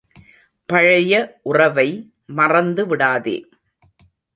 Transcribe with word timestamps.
பழைய 0.69 1.39
உறவை 1.43 1.87
மறந்து 2.25 2.85
விடாதே. 2.85 3.37